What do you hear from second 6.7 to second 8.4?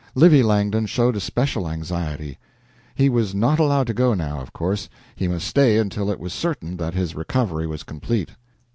that his recovery was complete.